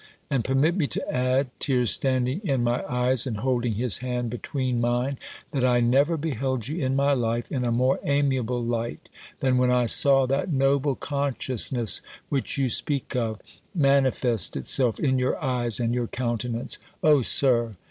[0.31, 4.81] And permit me to add," tears standing in my eyes, and holding his hand between
[4.81, 5.19] mine,
[5.51, 9.09] "that I never beheld you in my life, in a more amiable light,
[9.41, 13.41] than when I saw that noble consciousness which you speak of,
[13.75, 17.75] manifest itself in your eyes, and your countenance O Sir!